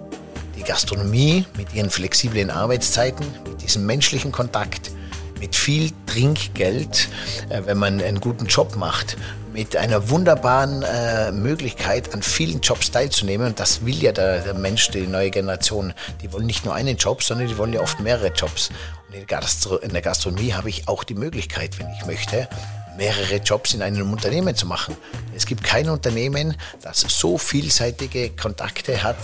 [0.56, 4.90] die Gastronomie mit ihren flexiblen Arbeitszeiten, mit diesem menschlichen Kontakt,
[5.38, 7.08] mit viel Trinkgeld,
[7.48, 9.16] äh, wenn man einen guten Job macht,
[9.52, 13.46] mit einer wunderbaren äh, Möglichkeit, an vielen Jobs teilzunehmen.
[13.46, 15.94] Und das will ja der, der, Mensch, die neue Generation.
[16.20, 18.68] Die wollen nicht nur einen Job, sondern die wollen ja oft mehrere Jobs.
[19.08, 22.48] Und in der, Gastro in der Gastronomie habe ich auch die Möglichkeit, wenn ich möchte,
[22.98, 24.94] mehrere Jobs in einem Unternehmen zu machen.
[25.34, 29.16] Es gibt kein Unternehmen, das so vielseitige Kontakte hat,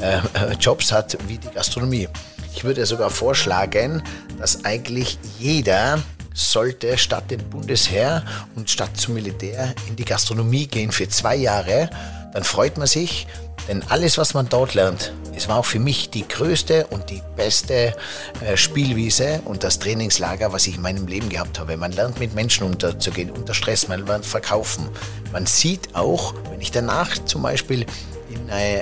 [0.00, 2.08] äh, äh Jobs hat wie die Gastronomie.
[2.54, 4.02] Ich würde sogar vorschlagen,
[4.38, 6.02] dass eigentlich jeder
[6.34, 8.24] sollte statt dem Bundesheer
[8.56, 11.90] und statt zum Militär in die Gastronomie gehen für zwei Jahre.
[12.32, 13.26] Dann freut man sich,
[13.68, 17.22] denn alles, was man dort lernt, es war auch für mich die größte und die
[17.36, 17.94] beste
[18.44, 21.76] äh, Spielwiese und das Trainingslager, was ich in meinem Leben gehabt habe.
[21.76, 24.88] Man lernt mit Menschen unterzugehen, unter Stress, man lernt verkaufen.
[25.32, 27.86] Man sieht auch, wenn ich danach zum Beispiel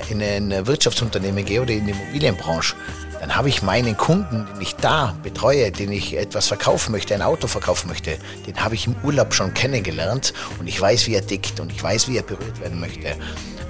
[0.09, 2.75] in, äh, in ein Wirtschaftsunternehmen gehe oder in die Immobilienbranche,
[3.19, 7.21] dann habe ich meinen Kunden, den ich da betreue, den ich etwas verkaufen möchte, ein
[7.21, 11.25] Auto verkaufen möchte, den habe ich im Urlaub schon kennengelernt und ich weiß, wie er
[11.25, 13.15] tickt und ich weiß, wie er berührt werden möchte.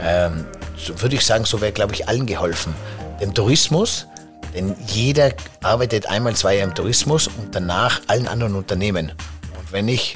[0.01, 0.45] Ähm,
[0.77, 2.73] so würde ich sagen, so wäre, glaube ich, allen geholfen.
[3.19, 4.07] Dem Tourismus,
[4.53, 5.31] denn jeder
[5.61, 9.11] arbeitet einmal, zwei Jahre im Tourismus und danach allen anderen Unternehmen.
[9.57, 10.15] Und wenn ich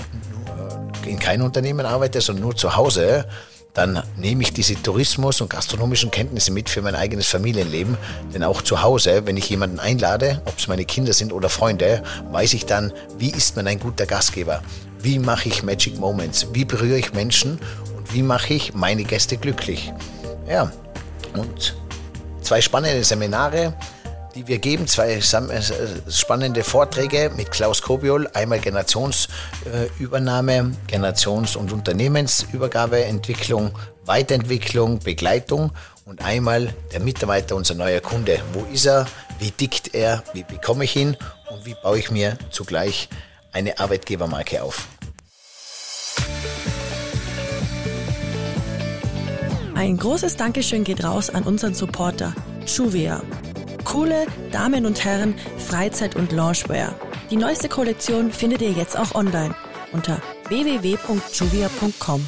[1.05, 3.27] in keinem Unternehmen arbeite, sondern nur zu Hause,
[3.73, 7.97] dann nehme ich diese Tourismus- und gastronomischen Kenntnisse mit für mein eigenes Familienleben.
[8.33, 12.03] Denn auch zu Hause, wenn ich jemanden einlade, ob es meine Kinder sind oder Freunde,
[12.31, 14.61] weiß ich dann, wie ist man ein guter Gastgeber?
[14.99, 16.47] Wie mache ich Magic Moments?
[16.53, 17.59] Wie berühre ich Menschen?
[17.97, 19.91] Und wie mache ich meine Gäste glücklich?
[20.47, 20.71] Ja,
[21.35, 21.75] und
[22.41, 23.73] zwei spannende Seminare
[24.35, 24.87] die wir geben.
[24.87, 25.21] Zwei äh,
[26.09, 28.29] spannende Vorträge mit Klaus Kobiol.
[28.33, 35.71] Einmal Generationsübernahme, Generations- und Unternehmensübergabe, Entwicklung, Weiterentwicklung, Begleitung
[36.05, 38.39] und einmal der Mitarbeiter, unser neuer Kunde.
[38.53, 39.05] Wo ist er?
[39.39, 40.23] Wie tickt er?
[40.33, 41.17] Wie bekomme ich ihn?
[41.49, 43.09] Und wie baue ich mir zugleich
[43.51, 44.87] eine Arbeitgebermarke auf?
[49.75, 52.33] Ein großes Dankeschön geht raus an unseren Supporter,
[52.65, 53.21] Juvia.
[53.85, 56.95] Coole Damen und Herren Freizeit- und Loungewear.
[57.29, 59.53] Die neueste Kollektion findet ihr jetzt auch online
[59.91, 62.27] unter www.juvia.com.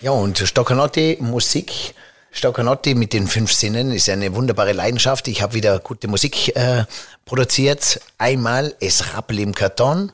[0.00, 1.94] Ja, und Stoccanotti Musik.
[2.30, 5.28] Stoccanotti mit den fünf Sinnen ist eine wunderbare Leidenschaft.
[5.28, 6.84] Ich habe wieder gute Musik äh,
[7.24, 8.00] produziert.
[8.18, 10.12] Einmal Es rappel im Karton.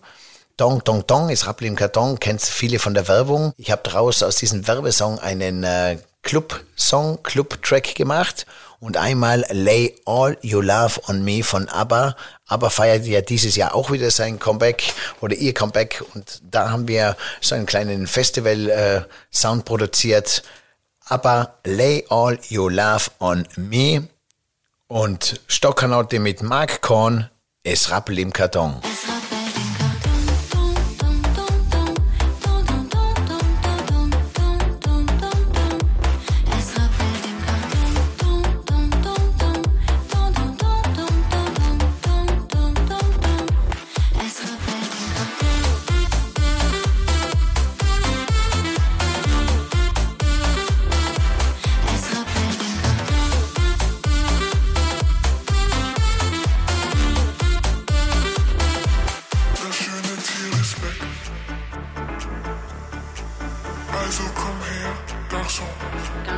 [0.57, 3.53] Dong, dong, dong, es rappel im Karton, kennt viele von der Werbung.
[3.57, 8.47] Ich habe daraus aus diesem Werbesong einen äh, Club-Song, Club-Track gemacht
[8.81, 12.17] und einmal Lay All Your Love on Me von ABBA.
[12.47, 16.89] ABBA feiert ja dieses Jahr auch wieder sein Comeback oder ihr Comeback und da haben
[16.89, 20.43] wir so einen kleinen Festival-Sound produziert.
[21.07, 24.09] aber Lay All Your Love on Me
[24.89, 27.29] und Stockernote mit Mark Korn,
[27.63, 28.81] Es rappelt im Karton.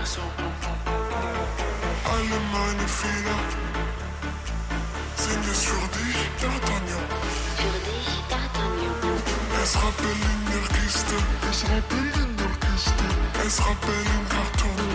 [0.09, 0.23] Alle
[2.53, 3.39] meine Fehler
[5.17, 7.07] sind jetzt für dich, D'Artagnan.
[7.87, 9.63] Dich, D'Artagnan.
[9.65, 11.17] Es rappelle une Kiste.
[11.51, 13.07] Es rappelle une Kiste.
[13.45, 14.86] Es rappelle carton.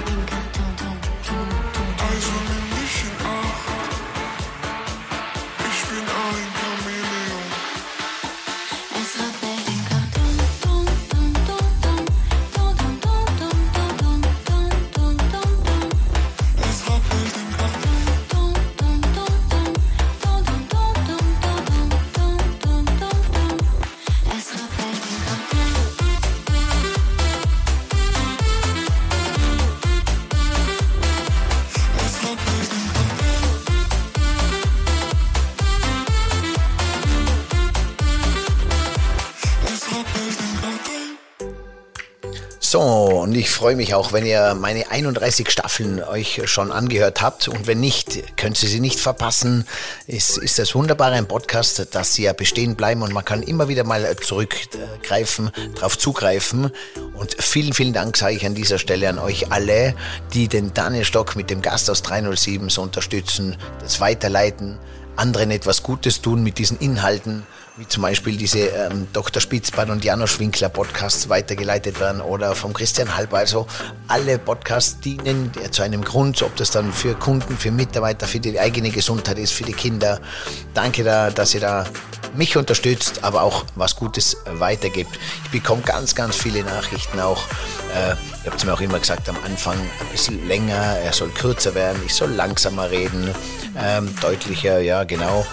[43.61, 47.47] Freue mich auch, wenn ihr meine 31 Staffeln euch schon angehört habt.
[47.47, 49.67] Und wenn nicht, könnt ihr sie nicht verpassen.
[50.07, 53.67] Es ist das Wunderbare im Podcast, dass sie ja bestehen bleiben und man kann immer
[53.67, 56.71] wieder mal zurückgreifen, darauf zugreifen.
[57.13, 59.93] Und vielen, vielen Dank sage ich an dieser Stelle an euch alle,
[60.33, 64.79] die den Daniel Stock mit dem Gast aus 307 so unterstützen, das Weiterleiten,
[65.17, 67.45] anderen etwas Gutes tun mit diesen Inhalten
[67.77, 69.41] wie zum Beispiel diese ähm, Dr.
[69.41, 73.37] Spitzbart und Janosch Winkler Podcasts weitergeleitet werden oder vom Christian Halber.
[73.37, 73.65] Also
[74.07, 78.59] alle Podcasts dienen zu einem Grund, ob das dann für Kunden, für Mitarbeiter, für die
[78.59, 80.19] eigene Gesundheit ist, für die Kinder.
[80.73, 81.85] Danke da, dass ihr da
[82.35, 85.19] mich unterstützt, aber auch was Gutes weitergibt.
[85.45, 87.45] Ich bekomme ganz, ganz viele Nachrichten auch.
[87.95, 91.29] Äh, ihr habt es mir auch immer gesagt, am Anfang ein bisschen länger, er soll
[91.29, 93.33] kürzer werden, ich soll langsamer reden,
[93.77, 95.45] ähm, deutlicher, ja genau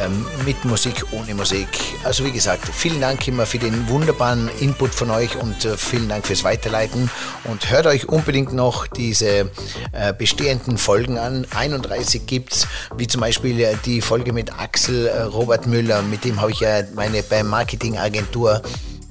[0.00, 1.68] ähm, mit Musik, ohne Musik.
[2.04, 6.08] Also wie gesagt, vielen Dank immer für den wunderbaren Input von euch und äh, vielen
[6.08, 7.10] Dank fürs Weiterleiten.
[7.44, 9.50] Und hört euch unbedingt noch diese
[9.92, 11.46] äh, bestehenden Folgen an.
[11.54, 12.66] 31 gibt's,
[12.96, 16.60] wie zum Beispiel äh, die Folge mit Axel äh, Robert Müller, mit dem habe ich
[16.60, 18.62] ja meine beim Marketingagentur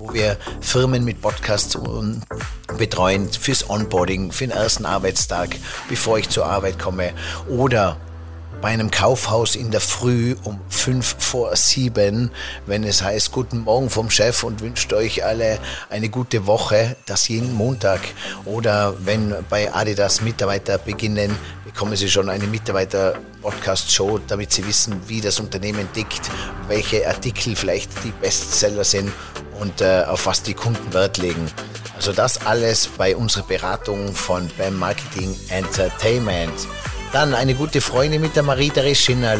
[0.01, 1.77] wo wir Firmen mit Podcasts
[2.77, 5.55] betreuen fürs Onboarding, für den ersten Arbeitstag,
[5.89, 7.13] bevor ich zur Arbeit komme.
[7.47, 7.97] Oder
[8.61, 12.31] bei einem Kaufhaus in der Früh um fünf vor sieben,
[12.67, 15.57] wenn es heißt Guten Morgen vom Chef und wünscht euch alle
[15.89, 17.99] eine gute Woche, das jeden Montag.
[18.45, 25.21] Oder wenn bei Adidas Mitarbeiter beginnen, bekommen sie schon eine Mitarbeiter-Podcast-Show, damit sie wissen, wie
[25.21, 26.29] das Unternehmen tickt,
[26.67, 29.11] welche Artikel vielleicht die Bestseller sind
[29.59, 31.49] und äh, auf was die Kunden Wert legen.
[31.95, 36.67] Also das alles bei unserer Beratung von BAM Marketing Entertainment.
[37.13, 39.39] Dann eine gute Freundin mit der Marie-Therese Schinnal.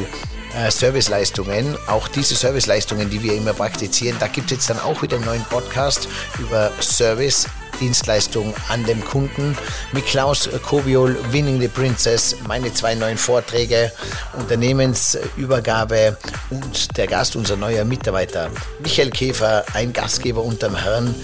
[0.54, 5.02] Äh, Serviceleistungen, auch diese Serviceleistungen, die wir immer praktizieren, da gibt es jetzt dann auch
[5.02, 7.48] wieder einen neuen Podcast über Service,
[7.80, 9.58] Dienstleistung an dem Kunden.
[9.94, 13.94] Mit Klaus Kobiol, Winning the Princess, meine zwei neuen Vorträge,
[14.38, 16.18] Unternehmensübergabe
[16.50, 18.50] und der Gast, unser neuer Mitarbeiter.
[18.80, 21.16] Michael Käfer, ein Gastgeber unterm Herrn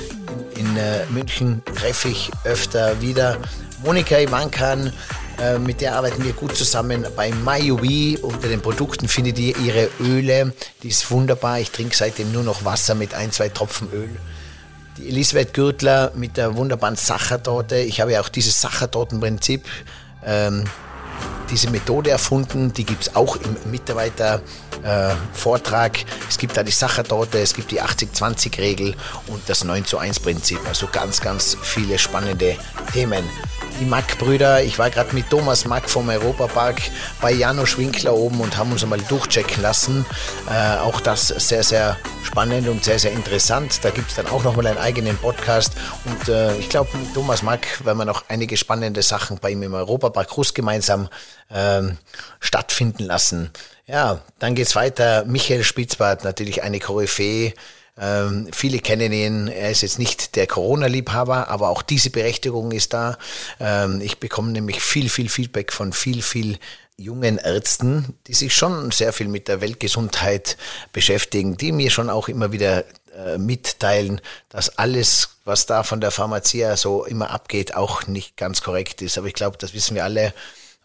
[0.55, 3.37] in, äh, München, treffe ich öfter wieder.
[3.83, 4.93] Monika Ivankan,
[5.59, 7.05] mit der arbeiten wir gut zusammen.
[7.15, 10.51] Bei MyUV unter den Produkten findet ihr ihre Öle.
[10.81, 11.59] Die ist wunderbar.
[11.59, 14.09] Ich trinke seitdem nur noch Wasser mit ein, zwei Tropfen Öl.
[14.97, 17.75] Die Elisabeth Gürtler mit der wunderbaren Sachertorte.
[17.77, 19.63] Ich habe ja auch dieses Sachertortenprinzip,
[20.25, 20.63] ähm,
[21.51, 22.73] diese Methode erfunden.
[22.73, 25.99] Die gibt es auch im Mitarbeitervortrag.
[25.99, 28.95] Äh, es gibt da die Sachertorte, es gibt die 80-20-Regel
[29.27, 30.57] und das 9 zu 1 Prinzip.
[30.67, 32.55] Also ganz, ganz viele spannende
[32.91, 33.23] Themen
[33.79, 34.63] die Mack-Brüder.
[34.63, 36.81] Ich war gerade mit Thomas Mack vom Europapark
[37.21, 40.05] bei Janusz Winkler oben und haben uns einmal durchchecken lassen.
[40.49, 43.79] Äh, auch das sehr, sehr spannend und sehr, sehr interessant.
[43.83, 45.73] Da gibt es dann auch nochmal einen eigenen Podcast.
[46.05, 49.63] Und äh, ich glaube, mit Thomas Mack werden wir noch einige spannende Sachen bei ihm
[49.63, 51.09] im Europapark Russ gemeinsam
[51.49, 51.81] äh,
[52.39, 53.51] stattfinden lassen.
[53.85, 55.25] Ja, dann geht's weiter.
[55.25, 57.53] Michael Spitzbart, natürlich eine Koryphäe
[57.99, 59.47] Ähm, viele kennen ihn.
[59.47, 63.17] Er ist jetzt nicht der Corona-Liebhaber, aber auch diese Berechtigung ist da.
[63.59, 66.59] Ähm, ich bekomme nämlich viel, viel Feedback von viel, viel
[66.97, 70.57] jungen Ärzten, die sich schon sehr viel mit der Weltgesundheit
[70.93, 76.11] beschäftigen, die mir schon auch immer wieder äh, mitteilen, dass alles, was da von der
[76.11, 79.17] Pharmazie so immer abgeht, auch nicht ganz korrekt ist.
[79.17, 80.33] Aber ich glaube, das wissen wir alle.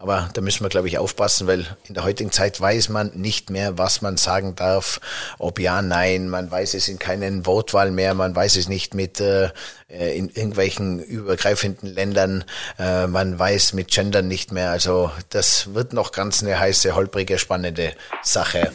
[0.03, 3.51] Aber da müssen wir, glaube ich, aufpassen, weil in der heutigen Zeit weiß man nicht
[3.51, 5.01] mehr, was man sagen darf,
[5.39, 9.21] ob ja, nein, man weiß es in keinen Wortwahl mehr, man weiß es nicht mit
[9.21, 9.51] äh,
[9.89, 12.45] in irgendwelchen übergreifenden Ländern,
[12.81, 14.73] äh, man weiß mit Gendern nicht mehr.
[14.73, 17.93] Also das wird noch ganz eine heiße, holprige, spannende
[18.25, 18.73] Sache.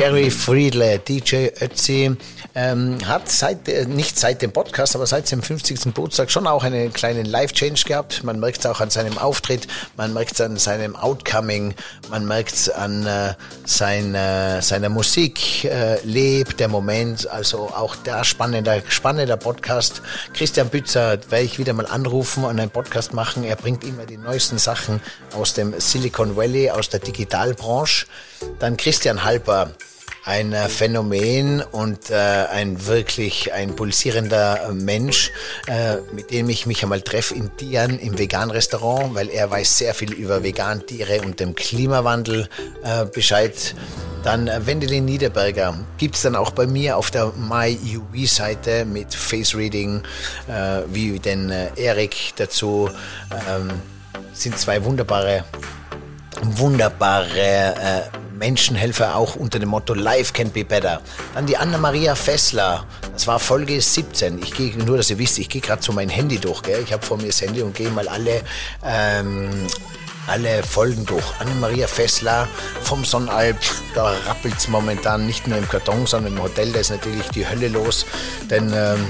[0.00, 2.16] Gary Friedle, DJ Ötzi,
[2.54, 5.78] ähm, hat seit, äh, nicht seit dem Podcast, aber seit seinem 50.
[5.84, 8.24] Geburtstag schon auch einen kleinen Life-Change gehabt.
[8.24, 11.74] Man merkt es auch an seinem Auftritt, man merkt es an seinem Outcoming,
[12.08, 13.34] man merkt es an äh,
[13.66, 20.00] seiner, seiner Musik, äh, lebt der Moment, also auch der spannender, spannender Podcast.
[20.32, 23.44] Christian Bützer werde ich wieder mal anrufen und einen Podcast machen.
[23.44, 25.02] Er bringt immer die neuesten Sachen
[25.34, 28.06] aus dem Silicon Valley, aus der Digitalbranche.
[28.58, 29.74] Dann Christian Halper,
[30.24, 35.30] ein äh, Phänomen und äh, ein wirklich ein pulsierender Mensch,
[35.66, 39.94] äh, mit dem ich mich einmal treffe in Dian im Vegan-Restaurant, weil er weiß sehr
[39.94, 42.48] viel über Vegantiere und dem Klimawandel
[42.82, 43.74] äh, Bescheid.
[44.22, 50.02] Dann äh, Wendelin Niederberger gibt's dann auch bei mir auf der MyUV-Seite mit Face Reading,
[50.48, 52.90] äh, wie denn äh, Erik dazu.
[53.48, 53.70] Ähm,
[54.32, 55.44] sind zwei wunderbare,
[56.42, 61.02] wunderbare äh, Menschenhelfer auch unter dem Motto Life can be better.
[61.34, 64.38] Dann die Anna-Maria Fessler, das war Folge 17.
[64.38, 66.82] Ich gehe, nur dass ihr wisst, ich gehe gerade so mein Handy durch, gell?
[66.82, 68.40] ich habe vor mir das Handy und gehe mal alle,
[68.82, 69.66] ähm,
[70.26, 71.24] alle Folgen durch.
[71.38, 72.48] Anna-Maria Fessler
[72.82, 73.58] vom Sonnenalp,
[73.94, 77.46] da rappelt es momentan nicht nur im Karton, sondern im Hotel, da ist natürlich die
[77.46, 78.06] Hölle los,
[78.48, 79.06] denn ähm,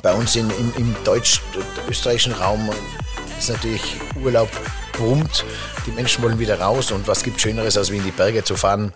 [0.00, 2.70] bei uns in, im, im deutsch-österreichischen Raum
[3.36, 4.48] ist natürlich Urlaub
[4.96, 5.44] brummt.
[5.86, 8.56] Die Menschen wollen wieder raus und was gibt Schöneres, als wie in die Berge zu
[8.56, 8.92] fahren,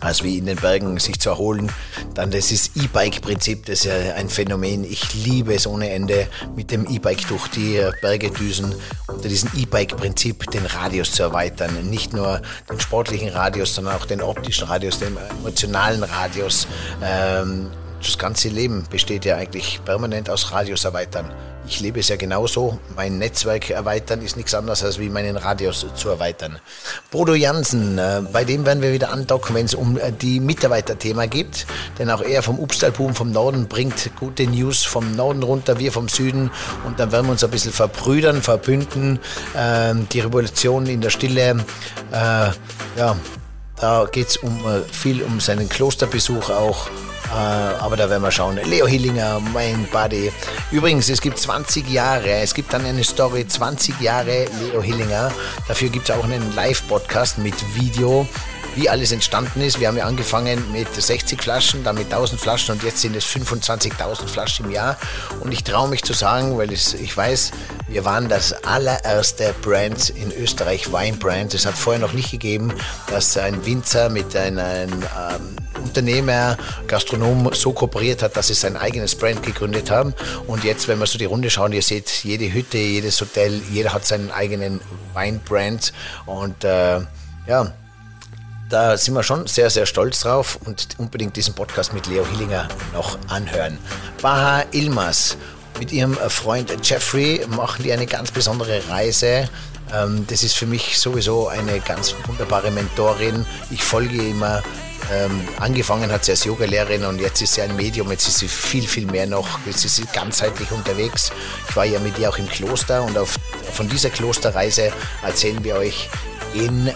[0.00, 1.70] als wie in den Bergen sich zu erholen.
[2.14, 4.84] Dann das ist E-Bike-Prinzip, das ist ja ein Phänomen.
[4.84, 8.74] Ich liebe es ohne Ende, mit dem E-Bike durch die Berge düsen,
[9.06, 11.88] unter diesem E-Bike-Prinzip den Radius zu erweitern.
[11.88, 16.66] Nicht nur den sportlichen Radius, sondern auch den optischen Radius, den emotionalen Radius.
[17.02, 17.70] Ähm,
[18.02, 21.30] das ganze Leben besteht ja eigentlich permanent aus Radius erweitern.
[21.70, 22.80] Ich lebe es ja genauso.
[22.96, 26.58] Mein Netzwerk erweitern ist nichts anderes, als wie meinen Radius zu erweitern.
[27.12, 31.26] Bodo Jansen, äh, bei dem werden wir wieder andocken, wenn es um äh, die Mitarbeiterthema
[31.26, 31.66] geht.
[31.96, 36.08] Denn auch er vom Upstalboom vom Norden bringt gute News vom Norden runter, wir vom
[36.08, 36.50] Süden.
[36.84, 39.20] Und dann werden wir uns ein bisschen verbrüdern, verbünden.
[39.56, 41.64] Ähm, die Revolution in der Stille,
[42.10, 42.50] äh,
[42.98, 43.16] ja,
[43.76, 46.88] da geht es um, viel um seinen Klosterbesuch auch
[47.30, 48.58] aber da werden wir schauen.
[48.64, 50.32] Leo Hillinger, mein Buddy.
[50.70, 55.32] Übrigens, es gibt 20 Jahre, es gibt dann eine Story, 20 Jahre Leo Hillinger.
[55.68, 58.26] Dafür gibt es auch einen Live-Podcast mit Video
[58.76, 59.80] wie alles entstanden ist.
[59.80, 63.26] Wir haben ja angefangen mit 60 Flaschen, dann mit 1000 Flaschen und jetzt sind es
[63.26, 64.96] 25.000 Flaschen im Jahr.
[65.40, 67.50] Und ich traue mich zu sagen, weil es, ich weiß,
[67.88, 71.54] wir waren das allererste Brand in Österreich, Weinbrand.
[71.54, 72.72] Es hat vorher noch nicht gegeben,
[73.08, 79.14] dass ein Winzer mit einem ähm, Unternehmer, Gastronom so kooperiert hat, dass sie sein eigenes
[79.14, 80.14] Brand gegründet haben.
[80.46, 83.92] Und jetzt, wenn wir so die Runde schauen, ihr seht, jede Hütte, jedes Hotel, jeder
[83.92, 84.80] hat seinen eigenen
[85.14, 85.92] Weinbrand.
[86.26, 87.00] Und äh,
[87.46, 87.72] ja,
[88.68, 92.68] da sind wir schon sehr, sehr stolz drauf und unbedingt diesen Podcast mit Leo Hillinger
[92.92, 93.78] noch anhören.
[94.22, 95.36] Baha Ilmas
[95.78, 99.48] mit ihrem Freund Jeffrey machen die eine ganz besondere Reise.
[99.92, 103.44] Ähm, das ist für mich sowieso eine ganz wunderbare Mentorin.
[103.70, 104.62] Ich folge immer.
[105.12, 108.48] Ähm, angefangen hat sie als Yogalehrerin und jetzt ist sie ein Medium, jetzt ist sie
[108.48, 111.32] viel, viel mehr noch, jetzt ist sie ganzheitlich unterwegs.
[111.68, 113.36] Ich war ja mit ihr auch im Kloster und auf,
[113.72, 116.08] von dieser Klosterreise erzählen wir euch
[116.54, 116.92] in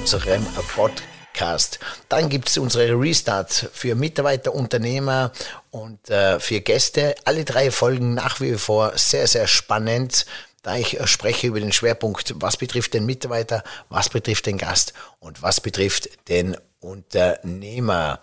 [0.00, 1.80] unserem Podcast.
[2.08, 5.32] Dann gibt es unsere Restart für Mitarbeiter, Unternehmer
[5.70, 7.14] und äh, für Gäste.
[7.24, 10.26] Alle drei Folgen nach wie vor sehr, sehr spannend
[10.64, 14.92] da ich äh, spreche über den Schwerpunkt, was betrifft den Mitarbeiter, was betrifft den Gast
[15.20, 18.20] und was betrifft den Unternehmer.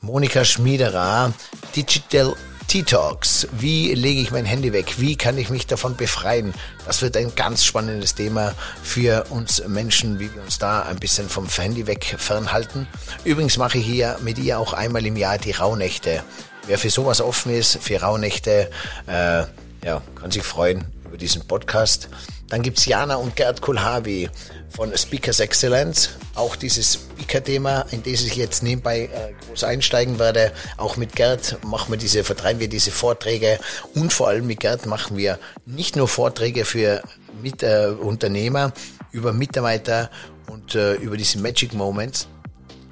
[0.00, 1.32] Monika Schmiederer,
[1.74, 2.34] Digital
[2.68, 3.48] T-Talks.
[3.52, 4.94] Wie lege ich mein Handy weg?
[4.98, 6.54] Wie kann ich mich davon befreien?
[6.86, 11.28] Das wird ein ganz spannendes Thema für uns Menschen, wie wir uns da ein bisschen
[11.28, 12.86] vom Handy weg fernhalten.
[13.24, 16.22] Übrigens mache ich hier mit ihr auch einmal im Jahr die Rauhnächte.
[16.66, 18.70] Wer für sowas offen ist, für Rauhnächte,
[19.06, 19.44] äh,
[19.84, 22.08] ja, kann sich freuen über diesen Podcast.
[22.54, 24.30] Dann gibt's Jana und Gerd Kulhavi
[24.68, 26.10] von Speakers Excellence.
[26.36, 30.52] Auch dieses Speaker-Thema, in das ich jetzt nebenbei äh, groß einsteigen werde.
[30.76, 33.58] Auch mit Gerd machen wir diese, vertreiben wir diese Vorträge
[33.96, 37.02] und vor allem mit Gerd machen wir nicht nur Vorträge für
[37.42, 38.72] mit, äh, Unternehmer
[39.10, 40.08] über Mitarbeiter
[40.48, 42.28] und äh, über diese Magic Moments,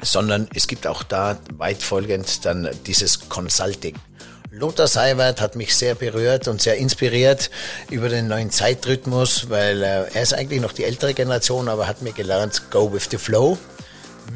[0.00, 3.94] sondern es gibt auch da weit folgend dann dieses Consulting.
[4.54, 7.48] Lothar Seiwert hat mich sehr berührt und sehr inspiriert
[7.88, 12.02] über den neuen Zeitrhythmus, weil äh, er ist eigentlich noch die ältere Generation, aber hat
[12.02, 13.56] mir gelernt, go with the flow.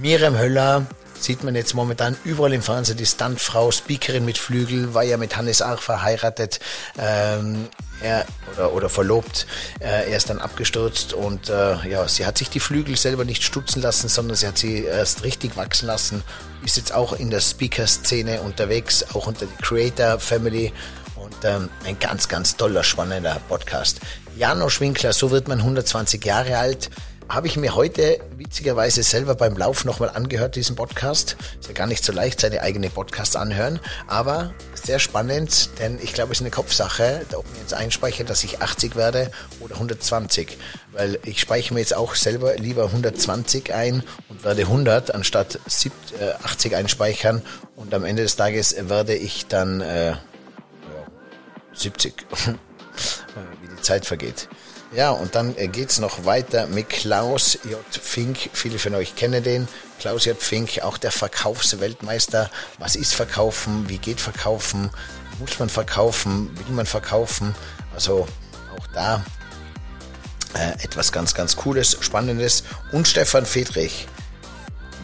[0.00, 0.86] Miriam Höller
[1.20, 5.36] sieht man jetzt momentan überall im Fernsehen, die Stuntfrau, Speakerin mit Flügel, war ja mit
[5.36, 6.60] Hannes Arch verheiratet
[6.98, 7.68] ähm,
[8.00, 8.24] er,
[8.54, 9.46] oder, oder verlobt.
[9.80, 13.42] Äh, er ist dann abgestürzt und äh, ja, sie hat sich die Flügel selber nicht
[13.42, 16.22] stutzen lassen, sondern sie hat sie erst richtig wachsen lassen.
[16.64, 20.72] Ist jetzt auch in der Speaker-Szene unterwegs, auch unter die Creator-Family
[21.16, 24.00] und ähm, ein ganz, ganz toller, spannender Podcast.
[24.36, 26.90] Janosch Winkler, so wird man 120 Jahre alt
[27.28, 31.36] habe ich mir heute witzigerweise selber beim Lauf nochmal angehört, diesen Podcast.
[31.60, 36.14] Ist ja gar nicht so leicht, seine eigene Podcasts anhören, aber sehr spannend, denn ich
[36.14, 40.56] glaube, es ist eine Kopfsache, ob ich jetzt einspeichere, dass ich 80 werde oder 120,
[40.92, 45.92] weil ich speichere mir jetzt auch selber lieber 120 ein und werde 100 anstatt 80
[46.72, 47.42] äh, einspeichern
[47.74, 50.14] und am Ende des Tages werde ich dann äh,
[51.74, 52.14] 70,
[52.46, 54.48] wie die Zeit vergeht.
[54.92, 57.78] Ja, und dann äh, geht's noch weiter mit Klaus J.
[57.90, 58.50] Fink.
[58.52, 59.68] Viele von euch kennen den.
[59.98, 60.40] Klaus J.
[60.40, 62.50] Fink, auch der Verkaufsweltmeister.
[62.78, 63.88] Was ist Verkaufen?
[63.88, 64.90] Wie geht Verkaufen?
[65.38, 66.56] Muss man verkaufen?
[66.56, 67.54] Will man verkaufen?
[67.94, 68.26] Also
[68.76, 69.24] auch da
[70.54, 72.64] äh, etwas ganz, ganz Cooles, Spannendes.
[72.92, 74.06] Und Stefan Friedrich,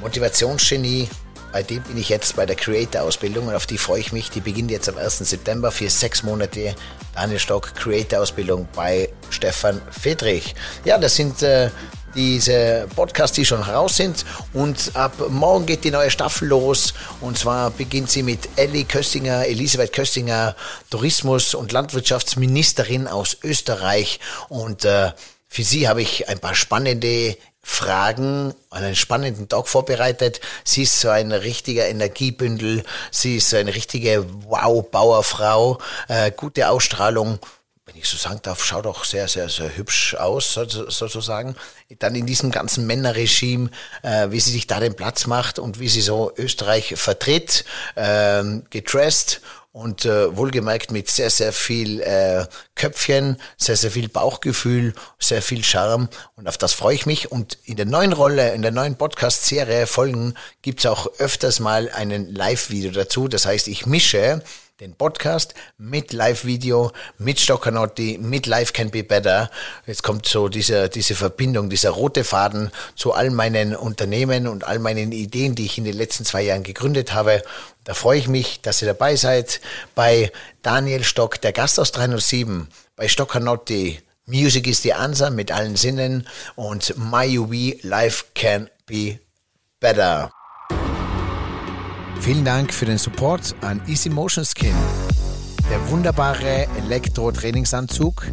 [0.00, 1.08] Motivationsgenie,
[1.52, 4.30] bei dem bin ich jetzt bei der Creator-Ausbildung und auf die freue ich mich.
[4.30, 5.18] Die beginnt jetzt am 1.
[5.18, 6.74] September für sechs Monate.
[7.14, 10.54] Daniel Stock Creator-Ausbildung bei Stefan Friedrich.
[10.84, 11.68] Ja, das sind äh,
[12.14, 14.24] diese Podcasts, die schon raus sind.
[14.54, 16.94] Und ab morgen geht die neue Staffel los.
[17.20, 20.56] Und zwar beginnt sie mit Elli Köstinger, Elisabeth Köstinger,
[20.90, 24.20] Tourismus- und Landwirtschaftsministerin aus Österreich.
[24.48, 25.12] Und äh,
[25.48, 30.40] für sie habe ich ein paar spannende Fragen, einen spannenden Talk vorbereitet.
[30.64, 37.38] Sie ist so ein richtiger Energiebündel, sie ist so eine richtige Wow-Bauerfrau, äh, gute Ausstrahlung.
[37.86, 41.56] Wenn ich so sagen darf, schaut auch sehr, sehr, sehr hübsch aus, sozusagen.
[41.98, 43.70] Dann in diesem ganzen Männerregime,
[44.02, 47.64] äh, wie sie sich da den Platz macht und wie sie so Österreich vertritt,
[47.96, 49.40] äh, gedresst
[49.72, 52.44] und äh, wohlgemerkt mit sehr, sehr viel äh,
[52.74, 57.32] Köpfchen, sehr, sehr viel Bauchgefühl, sehr viel Charme und auf das freue ich mich.
[57.32, 62.32] Und in der neuen Rolle, in der neuen Podcast-Serie Folgen gibt's auch öfters mal einen
[62.34, 63.28] Live-Video dazu.
[63.28, 64.42] Das heißt, ich mische
[64.82, 69.48] den Podcast mit Live-Video, mit Stoccanotti, mit Live Can Be Better.
[69.86, 74.80] Jetzt kommt so diese, diese Verbindung, dieser rote Faden zu all meinen Unternehmen und all
[74.80, 77.44] meinen Ideen, die ich in den letzten zwei Jahren gegründet habe.
[77.84, 79.60] Da freue ich mich, dass ihr dabei seid
[79.94, 82.66] bei Daniel Stock, der Gast aus 307,
[82.96, 86.26] bei Stoccanotti, Music is the Answer mit allen Sinnen
[86.56, 89.20] und My UV Life Can Be
[89.78, 90.32] Better.
[92.22, 94.76] Vielen Dank für den Support an Easy Motion Skin.
[95.68, 98.26] Der wunderbare Elektro-Trainingsanzug,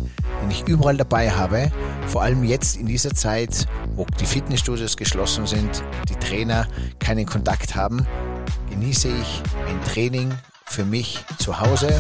[0.44, 1.72] den ich überall dabei habe,
[2.06, 3.66] vor allem jetzt in dieser Zeit,
[3.96, 6.68] wo die Fitnessstudios geschlossen sind, die Trainer
[7.00, 8.06] keinen Kontakt haben,
[8.70, 10.36] genieße ich ein Training
[10.66, 11.92] für mich zu Hause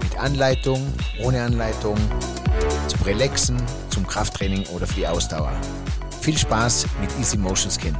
[0.00, 0.86] mit Anleitung,
[1.24, 1.96] ohne Anleitung,
[2.86, 5.52] zum Relaxen, zum Krafttraining oder für die Ausdauer.
[6.20, 7.96] Viel Spaß mit Easy Motion Skin.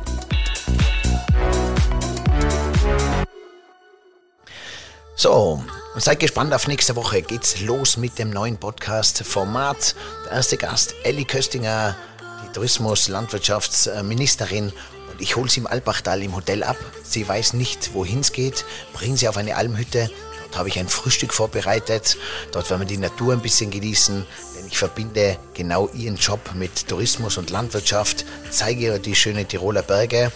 [5.20, 5.64] So,
[5.96, 7.22] seid gespannt auf nächste Woche.
[7.22, 9.96] Geht's los mit dem neuen Podcast-Format.
[10.26, 11.96] Der erste Gast, Elli Köstinger,
[12.44, 14.72] die Tourismus-Landwirtschaftsministerin.
[15.10, 16.76] Und ich hole sie im Alpachtal im Hotel ab.
[17.02, 18.64] Sie weiß nicht, wohin es geht.
[18.92, 20.08] Bringen sie auf eine Almhütte.
[20.44, 22.16] Dort habe ich ein Frühstück vorbereitet.
[22.52, 24.24] Dort werden wir die Natur ein bisschen genießen.
[24.56, 28.24] Denn ich verbinde genau ihren Job mit Tourismus und Landwirtschaft.
[28.50, 30.30] Zeige ihr die schönen Tiroler Berge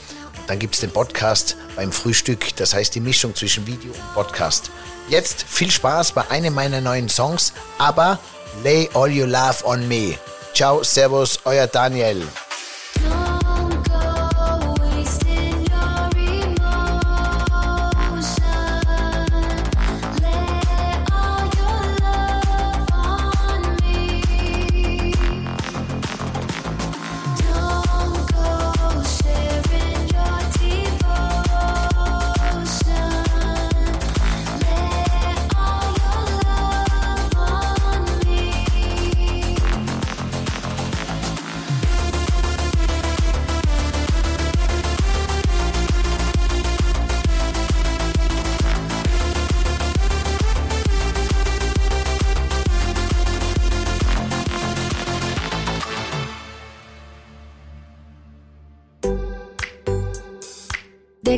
[0.47, 4.71] dann gibt es den Podcast beim Frühstück, das heißt die Mischung zwischen Video und Podcast.
[5.09, 8.19] Jetzt viel Spaß bei einem meiner neuen Songs, aber
[8.63, 10.19] Lay All Your Love on Me.
[10.55, 12.23] Ciao, Servus, euer Daniel.